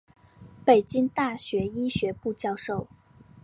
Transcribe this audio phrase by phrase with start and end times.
[0.65, 2.87] 北京大学医学部教授。